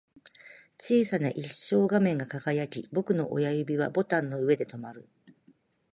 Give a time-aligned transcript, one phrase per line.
[0.79, 5.07] 小さな液晶画面が輝き、僕の親指はボタンの上で止まる